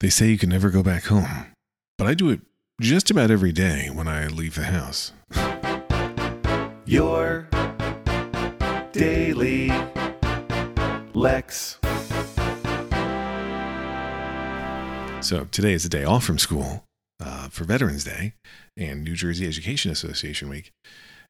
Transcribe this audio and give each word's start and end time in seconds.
They 0.00 0.08
say 0.08 0.28
you 0.30 0.38
can 0.38 0.48
never 0.48 0.70
go 0.70 0.82
back 0.82 1.04
home, 1.04 1.52
but 1.98 2.06
I 2.06 2.14
do 2.14 2.30
it 2.30 2.40
just 2.80 3.10
about 3.10 3.30
every 3.30 3.52
day 3.52 3.90
when 3.92 4.08
I 4.08 4.28
leave 4.28 4.54
the 4.54 4.64
house. 4.64 5.12
Your 6.86 7.46
daily 8.92 9.68
Lex. 11.12 11.78
So 15.20 15.44
today 15.50 15.74
is 15.74 15.84
a 15.84 15.90
day 15.90 16.04
off 16.04 16.24
from 16.24 16.38
school 16.38 16.84
uh, 17.22 17.50
for 17.50 17.64
Veterans 17.64 18.04
Day 18.04 18.32
and 18.78 19.04
New 19.04 19.14
Jersey 19.14 19.46
Education 19.46 19.90
Association 19.90 20.48
Week. 20.48 20.72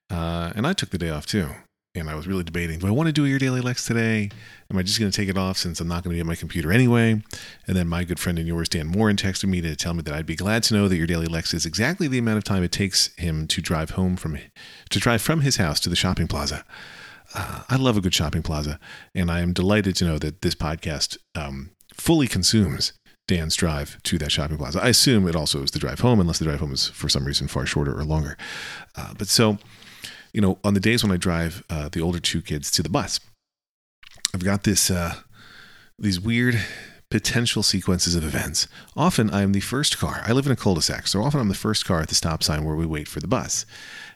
Uh, 0.09 0.53
and 0.55 0.65
I 0.65 0.75
took 0.75 0.91
the 0.91 0.99
day 0.99 1.11
off 1.11 1.27
too. 1.27 1.49
And 1.97 2.09
I 2.09 2.15
was 2.15 2.29
really 2.29 2.45
debating 2.45 2.79
do 2.79 2.87
I 2.87 2.93
want 2.93 3.09
to 3.09 3.13
do 3.13 3.27
your 3.27 3.41
daily 3.41 3.61
Lex 3.61 3.85
today? 3.85 4.31
Am 4.71 4.79
I 4.79 4.85
just 4.85 5.01
going 5.01 5.11
to 5.11 5.17
take 5.17 5.29
it 5.29 5.37
off 5.37 5.59
since 5.59 5.81
I'm 5.81 5.89
not 5.89 6.05
going 6.05 6.15
to 6.15 6.17
be 6.17 6.21
at 6.21 6.27
my 6.27 6.37
computer 6.37 6.71
anyway? 6.71 7.21
And 7.67 7.77
then 7.77 7.89
my 7.89 8.05
good 8.05 8.21
friend 8.21 8.39
and 8.39 8.47
yours, 8.47 8.69
Dan 8.69 8.87
Morin, 8.87 9.17
texted 9.17 9.49
me 9.49 9.61
to 9.63 9.75
tell 9.75 9.95
me 9.95 10.03
that 10.03 10.15
I'd 10.15 10.25
be 10.25 10.37
glad 10.37 10.63
to 10.65 10.75
know 10.75 10.87
that 10.87 10.97
your 10.97 11.09
daily 11.09 11.27
Lex 11.27 11.53
is 11.53 11.67
exactly 11.67 12.07
the 12.07 12.19
amount 12.19 12.39
of 12.39 12.45
time 12.45 12.63
it 12.63 12.71
takes 12.71 13.13
him 13.17 13.49
to 13.49 13.61
drive 13.61 13.91
home 13.91 14.15
from 14.15 14.39
to 14.91 14.99
drive 15.01 15.21
from 15.21 15.41
his 15.41 15.57
house 15.57 15.81
to 15.81 15.89
the 15.89 15.97
shopping 15.97 16.29
plaza. 16.29 16.65
Uh, 17.35 17.63
I 17.69 17.75
love 17.75 17.97
a 17.97 18.01
good 18.01 18.15
shopping 18.15 18.43
plaza, 18.43 18.79
and 19.13 19.29
I 19.29 19.41
am 19.41 19.53
delighted 19.53 19.97
to 19.97 20.05
know 20.05 20.19
that 20.19 20.43
this 20.43 20.55
podcast 20.55 21.17
um, 21.35 21.71
fully 21.95 22.29
consumes 22.29 22.93
Dan's 23.27 23.55
drive 23.55 24.01
to 24.05 24.19
that 24.19 24.33
shopping 24.33 24.59
plaza. 24.59 24.81
I 24.83 24.89
assume 24.89 25.29
it 25.29 25.37
also 25.37 25.63
is 25.63 25.71
the 25.71 25.79
drive 25.79 26.01
home, 26.01 26.21
unless 26.21 26.39
the 26.39 26.45
drive 26.45 26.61
home 26.61 26.73
is 26.73 26.89
for 26.89 27.09
some 27.09 27.25
reason 27.25 27.49
far 27.49 27.67
shorter 27.67 27.97
or 27.97 28.05
longer. 28.05 28.37
Uh, 28.97 29.15
but 29.17 29.29
so, 29.29 29.59
you 30.33 30.41
know, 30.41 30.59
on 30.65 30.75
the 30.75 30.81
days 30.81 31.03
when 31.03 31.13
I 31.13 31.17
drive 31.17 31.63
uh, 31.71 31.89
the 31.89 32.01
older 32.01 32.21
two 32.21 32.43
kids 32.43 32.71
to 32.73 32.83
the 32.83 32.89
bus, 32.89 33.21
I've 34.35 34.45
got 34.45 34.65
this 34.65 34.91
uh, 34.91 35.15
these 35.99 36.21
weird 36.21 36.61
potential 37.11 37.63
sequences 37.63 38.15
of 38.15 38.25
events. 38.25 38.69
Often 38.97 39.35
I'm 39.35 39.53
the 39.53 39.61
first 39.61 39.99
car. 39.99 40.23
I 40.25 40.33
live 40.33 40.47
in 40.47 40.53
a 40.53 40.57
cul-de-sac, 40.57 41.09
so 41.09 41.23
often 41.23 41.41
I'm 41.41 41.49
the 41.49 41.55
first 41.55 41.85
car 41.85 42.01
at 42.01 42.09
the 42.09 42.15
stop 42.15 42.43
sign 42.43 42.65
where 42.65 42.77
we 42.77 42.87
wait 42.87 43.09
for 43.09 43.19
the 43.19 43.27
bus, 43.27 43.67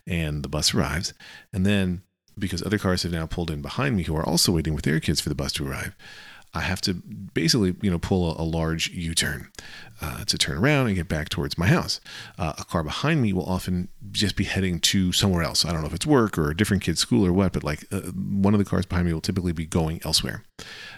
and 0.06 0.42
the 0.44 0.48
bus 0.48 0.72
arrives, 0.74 1.12
and 1.52 1.66
then 1.66 2.02
because 2.38 2.62
other 2.62 2.78
cars 2.78 3.02
have 3.02 3.12
now 3.12 3.26
pulled 3.26 3.50
in 3.50 3.62
behind 3.62 3.96
me 3.96 4.04
who 4.04 4.16
are 4.16 4.26
also 4.26 4.52
waiting 4.52 4.74
with 4.74 4.84
their 4.84 5.00
kids 5.00 5.20
for 5.20 5.28
the 5.28 5.34
bus 5.34 5.52
to 5.52 5.68
arrive. 5.68 5.94
I 6.54 6.60
have 6.60 6.80
to 6.82 6.94
basically, 6.94 7.74
you 7.82 7.90
know, 7.90 7.98
pull 7.98 8.36
a, 8.38 8.42
a 8.42 8.44
large 8.44 8.90
U-turn 8.90 9.48
uh, 10.00 10.24
to 10.24 10.38
turn 10.38 10.58
around 10.58 10.86
and 10.86 10.96
get 10.96 11.08
back 11.08 11.28
towards 11.28 11.58
my 11.58 11.66
house. 11.66 12.00
Uh, 12.38 12.54
a 12.58 12.64
car 12.64 12.82
behind 12.84 13.22
me 13.22 13.32
will 13.32 13.44
often 13.46 13.88
just 14.12 14.36
be 14.36 14.44
heading 14.44 14.78
to 14.80 15.12
somewhere 15.12 15.42
else. 15.42 15.64
I 15.64 15.72
don't 15.72 15.80
know 15.80 15.88
if 15.88 15.94
it's 15.94 16.06
work 16.06 16.38
or 16.38 16.50
a 16.50 16.56
different 16.56 16.82
kid's 16.82 17.00
school 17.00 17.26
or 17.26 17.32
what, 17.32 17.52
but 17.52 17.64
like 17.64 17.84
uh, 17.92 18.00
one 18.00 18.54
of 18.54 18.58
the 18.58 18.64
cars 18.64 18.86
behind 18.86 19.06
me 19.06 19.12
will 19.12 19.20
typically 19.20 19.52
be 19.52 19.66
going 19.66 20.00
elsewhere. 20.04 20.44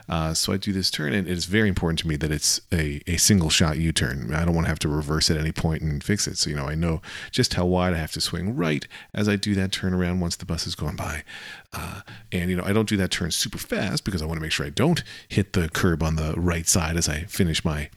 Uh, 0.08 0.34
so 0.34 0.52
I 0.52 0.56
do 0.56 0.72
this 0.72 0.90
turn, 0.90 1.12
and 1.12 1.26
it 1.26 1.32
is 1.32 1.46
very 1.46 1.68
important 1.68 1.98
to 2.00 2.08
me 2.08 2.16
that 2.16 2.30
it's 2.30 2.60
a, 2.72 3.00
a 3.06 3.16
single 3.16 3.50
shot 3.50 3.78
U 3.78 3.92
turn. 3.92 4.32
I 4.32 4.44
don't 4.44 4.54
want 4.54 4.66
to 4.66 4.68
have 4.68 4.78
to 4.80 4.88
reverse 4.88 5.30
at 5.30 5.36
any 5.36 5.52
point 5.52 5.82
and 5.82 6.02
fix 6.02 6.26
it. 6.26 6.38
So, 6.38 6.50
you 6.50 6.56
know, 6.56 6.66
I 6.66 6.74
know 6.74 7.02
just 7.30 7.54
how 7.54 7.66
wide 7.66 7.92
I 7.92 7.96
have 7.96 8.12
to 8.12 8.20
swing 8.20 8.54
right 8.54 8.86
as 9.12 9.28
I 9.28 9.36
do 9.36 9.54
that 9.56 9.72
turn 9.72 9.92
around 9.92 10.20
once 10.20 10.36
the 10.36 10.46
bus 10.46 10.66
is 10.66 10.74
going 10.74 10.96
by. 10.96 11.24
Uh, 11.72 12.02
and, 12.30 12.50
you 12.50 12.56
know, 12.56 12.64
I 12.64 12.72
don't 12.72 12.88
do 12.88 12.96
that 12.98 13.10
turn 13.10 13.30
super 13.32 13.58
fast 13.58 14.04
because 14.04 14.22
I 14.22 14.26
want 14.26 14.38
to 14.38 14.42
make 14.42 14.52
sure 14.52 14.66
I 14.66 14.70
don't 14.70 15.02
hit 15.28 15.54
the 15.54 15.68
curb 15.68 16.02
on 16.02 16.16
the 16.16 16.34
right 16.36 16.68
side 16.68 16.96
as 16.96 17.08
I 17.08 17.24
finish 17.24 17.64
my 17.64 17.90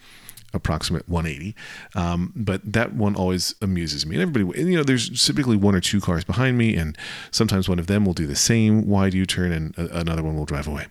approximate 0.51 1.07
180. 1.07 1.55
Um, 1.93 2.33
but 2.35 2.73
that 2.73 2.93
one 2.93 3.15
always 3.15 3.53
amuses 3.61 4.07
me. 4.07 4.15
And 4.15 4.23
everybody, 4.23 4.67
you 4.67 4.75
know, 4.77 4.83
there's 4.83 5.23
typically 5.23 5.57
one 5.57 5.75
or 5.75 5.79
two 5.79 6.01
cars 6.01 6.23
behind 6.23 6.57
me, 6.57 6.75
and 6.75 6.97
sometimes 7.29 7.69
one 7.69 7.77
of 7.77 7.85
them 7.85 8.03
will 8.03 8.15
do 8.15 8.25
the 8.25 8.35
same 8.35 8.87
wide 8.87 9.13
U 9.13 9.27
turn 9.27 9.51
and 9.51 9.77
another 9.77 10.23
one 10.23 10.35
will 10.35 10.45
drive 10.45 10.67
away. 10.67 10.87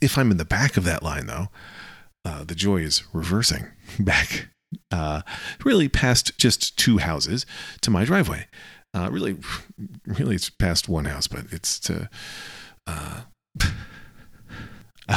If 0.00 0.18
I'm 0.18 0.30
in 0.30 0.36
the 0.36 0.44
back 0.44 0.76
of 0.76 0.84
that 0.84 1.02
line, 1.02 1.26
though, 1.26 1.48
uh, 2.24 2.44
the 2.44 2.54
joy 2.54 2.78
is 2.78 3.02
reversing 3.12 3.66
back, 4.00 4.48
uh, 4.90 5.22
really 5.64 5.88
past 5.88 6.36
just 6.38 6.76
two 6.78 6.98
houses 6.98 7.46
to 7.82 7.90
my 7.90 8.04
driveway. 8.04 8.46
Uh, 8.94 9.10
really, 9.10 9.36
really, 10.06 10.36
it's 10.36 10.48
past 10.48 10.88
one 10.88 11.04
house, 11.04 11.26
but 11.26 11.44
it's 11.50 11.78
to. 11.80 12.08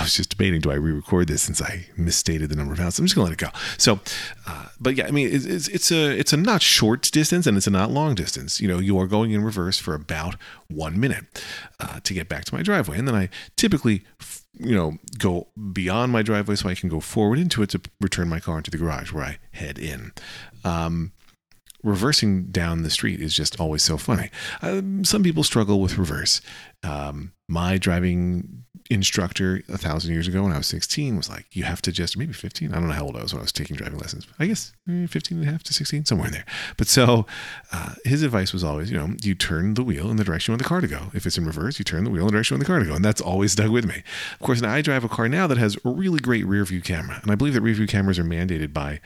Was 0.09 0.15
just 0.15 0.31
debating, 0.31 0.59
do 0.59 0.71
I 0.71 0.73
re-record 0.73 1.27
this 1.27 1.43
since 1.43 1.61
I 1.61 1.85
misstated 1.95 2.49
the 2.49 2.55
number 2.55 2.73
of 2.73 2.79
houses? 2.79 2.97
I'm 2.97 3.05
just 3.05 3.13
gonna 3.13 3.25
let 3.25 3.33
it 3.33 3.37
go. 3.37 3.49
So, 3.77 3.99
uh, 4.47 4.65
but 4.79 4.95
yeah, 4.95 5.05
I 5.05 5.11
mean, 5.11 5.29
it's, 5.31 5.45
it's, 5.45 5.67
it's 5.67 5.91
a 5.91 6.17
it's 6.17 6.33
a 6.33 6.37
not 6.37 6.63
short 6.63 7.03
distance 7.11 7.45
and 7.45 7.55
it's 7.55 7.67
a 7.67 7.69
not 7.69 7.91
long 7.91 8.15
distance. 8.15 8.59
You 8.59 8.67
know, 8.67 8.79
you 8.79 8.97
are 8.97 9.05
going 9.05 9.29
in 9.29 9.43
reverse 9.43 9.77
for 9.77 9.93
about 9.93 10.35
one 10.67 10.99
minute 10.99 11.43
uh, 11.79 11.99
to 11.99 12.13
get 12.15 12.27
back 12.27 12.45
to 12.45 12.55
my 12.55 12.63
driveway, 12.63 12.97
and 12.97 13.07
then 13.07 13.13
I 13.13 13.29
typically, 13.55 14.03
you 14.57 14.75
know, 14.75 14.97
go 15.19 15.49
beyond 15.73 16.11
my 16.11 16.23
driveway 16.23 16.55
so 16.55 16.69
I 16.69 16.73
can 16.73 16.89
go 16.89 16.99
forward 16.99 17.37
into 17.37 17.61
it 17.61 17.69
to 17.69 17.81
return 18.01 18.29
my 18.29 18.39
car 18.39 18.57
into 18.57 18.71
the 18.71 18.79
garage 18.79 19.13
where 19.13 19.23
I 19.23 19.37
head 19.51 19.77
in. 19.77 20.11
Um, 20.63 21.11
reversing 21.83 22.45
down 22.45 22.81
the 22.81 22.89
street 22.89 23.21
is 23.21 23.35
just 23.35 23.59
always 23.59 23.83
so 23.83 23.95
funny. 23.95 24.31
Um, 24.63 25.05
some 25.05 25.21
people 25.21 25.43
struggle 25.43 25.79
with 25.79 25.99
reverse. 25.99 26.41
Um, 26.81 27.33
my 27.49 27.77
driving 27.77 28.63
instructor 28.91 29.61
a 29.69 29.77
thousand 29.77 30.11
years 30.11 30.27
ago 30.27 30.43
when 30.43 30.51
I 30.51 30.57
was 30.57 30.67
16 30.67 31.15
was 31.15 31.29
like, 31.29 31.45
you 31.51 31.63
have 31.63 31.81
to 31.83 31.91
just, 31.91 32.17
maybe 32.17 32.33
15. 32.33 32.71
I 32.71 32.75
don't 32.75 32.87
know 32.87 32.93
how 32.93 33.05
old 33.05 33.15
I 33.15 33.21
was 33.21 33.33
when 33.33 33.39
I 33.39 33.43
was 33.43 33.51
taking 33.51 33.75
driving 33.75 33.99
lessons. 33.99 34.25
I 34.39 34.47
guess 34.47 34.73
15 34.87 35.37
and 35.37 35.47
a 35.47 35.51
half 35.51 35.61
to 35.63 35.73
16, 35.73 36.05
somewhere 36.05 36.27
in 36.27 36.33
there. 36.33 36.45
But 36.75 36.87
so 36.87 37.27
uh, 37.71 37.93
his 38.03 38.23
advice 38.23 38.51
was 38.51 38.63
always, 38.63 38.89
you 38.89 38.97
know, 38.97 39.15
you 39.21 39.35
turn 39.35 39.75
the 39.75 39.83
wheel 39.83 40.09
in 40.09 40.17
the 40.17 40.23
direction 40.23 40.51
you 40.51 40.53
want 40.53 40.63
the 40.63 40.67
car 40.67 40.81
to 40.81 40.87
go. 40.87 41.11
If 41.13 41.27
it's 41.27 41.37
in 41.37 41.45
reverse, 41.45 41.77
you 41.77 41.85
turn 41.85 42.03
the 42.03 42.09
wheel 42.09 42.23
in 42.23 42.27
the 42.27 42.33
direction 42.33 42.55
you 42.55 42.57
want 42.59 42.67
the 42.67 42.71
car 42.71 42.79
to 42.79 42.85
go. 42.85 42.95
And 42.95 43.05
that's 43.05 43.21
always 43.21 43.51
stuck 43.51 43.69
with 43.69 43.85
me. 43.85 44.03
Of 44.33 44.39
course, 44.39 44.61
now 44.61 44.73
I 44.73 44.81
drive 44.81 45.03
a 45.03 45.09
car 45.09 45.29
now 45.29 45.45
that 45.45 45.59
has 45.59 45.77
a 45.85 45.89
really 45.89 46.19
great 46.19 46.45
rear 46.47 46.65
view 46.65 46.81
camera. 46.81 47.19
And 47.21 47.31
I 47.31 47.35
believe 47.35 47.53
that 47.53 47.61
rear 47.61 47.75
view 47.75 47.87
cameras 47.87 48.17
are 48.17 48.23
mandated 48.23 48.73
by, 48.73 49.01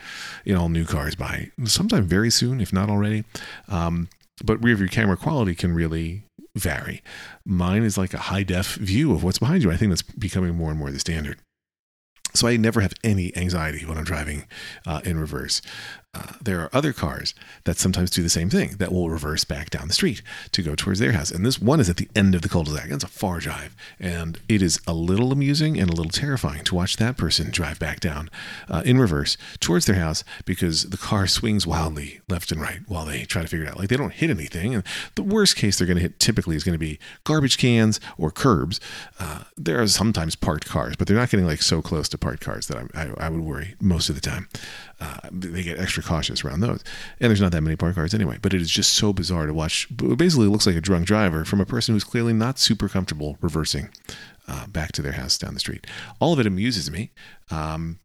in 0.45 0.55
all 0.55 0.69
new 0.69 0.85
cars 0.85 1.15
by 1.15 1.51
sometime 1.65 2.05
very 2.05 2.29
soon, 2.29 2.61
if 2.61 2.71
not 2.71 2.89
already. 2.89 3.25
Um, 3.67 4.07
but 4.43 4.63
rear 4.63 4.75
view 4.75 4.87
camera 4.87 5.17
quality 5.17 5.55
can 5.55 5.73
really 5.73 6.23
vary. 6.55 7.01
Mine 7.45 7.83
is 7.83 7.97
like 7.97 8.13
a 8.13 8.19
high 8.19 8.43
def 8.43 8.75
view 8.75 9.13
of 9.13 9.23
what's 9.23 9.39
behind 9.39 9.63
you. 9.63 9.71
I 9.71 9.77
think 9.77 9.91
that's 9.91 10.01
becoming 10.01 10.55
more 10.55 10.69
and 10.69 10.79
more 10.79 10.91
the 10.91 10.99
standard. 10.99 11.39
So 12.35 12.47
I 12.47 12.57
never 12.57 12.81
have 12.81 12.93
any 13.03 13.35
anxiety 13.37 13.85
when 13.85 13.97
I'm 13.97 14.03
driving 14.03 14.47
uh, 14.87 15.01
in 15.05 15.19
reverse. 15.19 15.61
There 16.43 16.59
are 16.59 16.69
other 16.73 16.93
cars 16.93 17.33
that 17.63 17.77
sometimes 17.77 18.11
do 18.11 18.21
the 18.21 18.29
same 18.29 18.49
thing 18.49 18.75
that 18.77 18.91
will 18.91 19.09
reverse 19.09 19.43
back 19.45 19.69
down 19.69 19.87
the 19.87 19.93
street 19.93 20.21
to 20.51 20.61
go 20.61 20.75
towards 20.75 20.99
their 20.99 21.13
house. 21.13 21.31
And 21.31 21.45
this 21.45 21.59
one 21.59 21.79
is 21.79 21.89
at 21.89 21.97
the 21.97 22.09
end 22.15 22.35
of 22.35 22.41
the 22.41 22.49
cul-de-sac. 22.49 22.91
It's 22.91 23.03
a 23.03 23.07
far 23.07 23.39
drive. 23.39 23.75
And 23.99 24.39
it 24.47 24.61
is 24.61 24.79
a 24.85 24.93
little 24.93 25.31
amusing 25.31 25.79
and 25.79 25.89
a 25.89 25.93
little 25.93 26.11
terrifying 26.11 26.63
to 26.65 26.75
watch 26.75 26.97
that 26.97 27.17
person 27.17 27.49
drive 27.49 27.79
back 27.79 27.99
down 27.99 28.29
uh, 28.69 28.83
in 28.85 28.99
reverse 28.99 29.37
towards 29.59 29.85
their 29.85 29.95
house 29.95 30.23
because 30.45 30.89
the 30.89 30.97
car 30.97 31.25
swings 31.25 31.65
wildly 31.65 32.21
left 32.29 32.51
and 32.51 32.61
right 32.61 32.81
while 32.87 33.05
they 33.05 33.23
try 33.23 33.41
to 33.41 33.47
figure 33.47 33.65
it 33.65 33.69
out. 33.69 33.79
Like 33.79 33.89
they 33.89 33.97
don't 33.97 34.13
hit 34.13 34.29
anything. 34.29 34.75
And 34.75 34.83
the 35.15 35.23
worst 35.23 35.55
case 35.55 35.77
they're 35.77 35.87
going 35.87 35.97
to 35.97 36.03
hit 36.03 36.19
typically 36.19 36.55
is 36.55 36.63
going 36.63 36.73
to 36.73 36.79
be 36.79 36.99
garbage 37.23 37.57
cans 37.57 37.99
or 38.17 38.29
curbs. 38.29 38.79
Uh, 39.19 39.43
there 39.57 39.81
are 39.81 39.87
sometimes 39.87 40.35
parked 40.35 40.67
cars, 40.67 40.95
but 40.95 41.07
they're 41.07 41.17
not 41.17 41.29
getting 41.29 41.47
like 41.47 41.61
so 41.61 41.81
close 41.81 42.07
to 42.09 42.17
parked 42.17 42.41
cars 42.43 42.67
that 42.67 42.77
I, 42.77 43.01
I, 43.01 43.13
I 43.25 43.29
would 43.29 43.41
worry 43.41 43.75
most 43.79 44.09
of 44.09 44.15
the 44.15 44.21
time. 44.21 44.47
Uh, 45.03 45.17
they 45.33 45.63
get 45.63 45.77
extra 45.77 46.01
cautious 46.01 46.45
around 46.45 46.61
those. 46.61 46.81
And 47.19 47.29
there's 47.29 47.41
not 47.41 47.51
that 47.51 47.61
many 47.61 47.75
park 47.75 47.95
cars 47.95 48.13
anyway. 48.13 48.37
But 48.41 48.53
it 48.53 48.61
is 48.61 48.71
just 48.71 48.93
so 48.93 49.11
bizarre 49.11 49.45
to 49.47 49.53
watch. 49.53 49.85
It 49.91 50.17
basically 50.17 50.47
looks 50.47 50.65
like 50.65 50.77
a 50.77 50.81
drunk 50.81 51.05
driver 51.05 51.43
from 51.43 51.59
a 51.59 51.65
person 51.65 51.93
who's 51.93 52.05
clearly 52.05 52.31
not 52.31 52.57
super 52.57 52.87
comfortable 52.87 53.37
reversing 53.41 53.89
uh, 54.47 54.65
back 54.67 54.93
to 54.93 55.01
their 55.01 55.11
house 55.11 55.37
down 55.37 55.55
the 55.55 55.59
street. 55.59 55.85
All 56.21 56.31
of 56.31 56.39
it 56.39 56.47
amuses 56.47 56.89
me. 56.89 57.11
Um, 57.51 57.99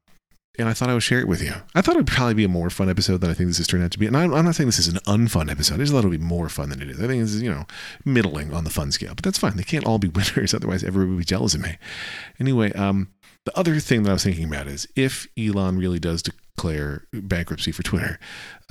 and 0.58 0.68
I 0.68 0.72
thought 0.72 0.90
I 0.90 0.94
would 0.94 1.04
share 1.04 1.20
it 1.20 1.28
with 1.28 1.40
you. 1.40 1.52
I 1.76 1.82
thought 1.82 1.94
it 1.94 1.98
would 1.98 2.08
probably 2.08 2.34
be 2.34 2.42
a 2.42 2.48
more 2.48 2.68
fun 2.68 2.90
episode 2.90 3.20
than 3.20 3.30
I 3.30 3.34
think 3.34 3.48
this 3.48 3.58
has 3.58 3.68
turned 3.68 3.84
out 3.84 3.92
to 3.92 3.98
be. 3.98 4.08
And 4.08 4.16
I'm, 4.16 4.34
I'm 4.34 4.44
not 4.44 4.56
saying 4.56 4.66
this 4.66 4.80
is 4.80 4.88
an 4.88 4.98
unfun 5.06 5.48
episode. 5.48 5.76
I 5.76 5.78
just 5.78 5.92
thought 5.92 6.04
it 6.04 6.08
would 6.08 6.18
be 6.18 6.26
more 6.26 6.48
fun 6.48 6.70
than 6.70 6.82
it 6.82 6.90
is. 6.90 6.98
I 6.98 7.06
think 7.06 7.22
this 7.22 7.32
is, 7.32 7.42
you 7.42 7.50
know, 7.50 7.64
middling 8.04 8.52
on 8.52 8.64
the 8.64 8.70
fun 8.70 8.90
scale. 8.90 9.14
But 9.14 9.22
that's 9.22 9.38
fine. 9.38 9.56
They 9.56 9.62
can't 9.62 9.86
all 9.86 10.00
be 10.00 10.08
winners. 10.14 10.52
Otherwise, 10.52 10.82
everybody 10.82 11.10
would 11.10 11.18
be 11.20 11.24
jealous 11.24 11.54
of 11.54 11.60
me. 11.60 11.78
Anyway, 12.40 12.72
um, 12.72 13.08
the 13.48 13.58
other 13.58 13.80
thing 13.80 14.02
that 14.02 14.10
I 14.10 14.12
was 14.12 14.24
thinking 14.24 14.44
about 14.44 14.66
is 14.66 14.86
if 14.94 15.26
Elon 15.38 15.78
really 15.78 15.98
does 15.98 16.22
declare 16.22 17.06
bankruptcy 17.14 17.72
for 17.72 17.82
Twitter, 17.82 18.18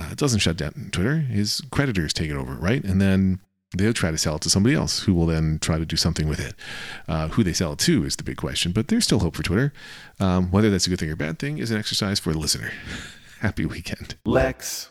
uh, 0.00 0.10
it 0.12 0.18
doesn't 0.18 0.38
shut 0.38 0.56
down 0.56 0.90
Twitter. 0.92 1.16
His 1.16 1.60
creditors 1.72 2.12
take 2.12 2.30
it 2.30 2.36
over, 2.36 2.54
right? 2.54 2.84
And 2.84 3.00
then 3.00 3.40
they'll 3.76 3.92
try 3.92 4.12
to 4.12 4.18
sell 4.18 4.36
it 4.36 4.42
to 4.42 4.50
somebody 4.50 4.76
else 4.76 5.00
who 5.00 5.14
will 5.14 5.26
then 5.26 5.58
try 5.60 5.78
to 5.78 5.84
do 5.84 5.96
something 5.96 6.28
with 6.28 6.38
it. 6.38 6.54
Uh, 7.08 7.26
who 7.28 7.42
they 7.42 7.52
sell 7.52 7.72
it 7.72 7.80
to 7.80 8.04
is 8.04 8.14
the 8.14 8.22
big 8.22 8.36
question, 8.36 8.70
but 8.70 8.86
there's 8.86 9.04
still 9.04 9.18
hope 9.18 9.34
for 9.34 9.42
Twitter. 9.42 9.72
Um, 10.20 10.52
whether 10.52 10.70
that's 10.70 10.86
a 10.86 10.90
good 10.90 11.00
thing 11.00 11.10
or 11.10 11.14
a 11.14 11.16
bad 11.16 11.40
thing 11.40 11.58
is 11.58 11.72
an 11.72 11.78
exercise 11.78 12.20
for 12.20 12.32
the 12.32 12.38
listener. 12.38 12.70
Happy 13.40 13.66
weekend. 13.66 14.14
Lex. 14.24 14.90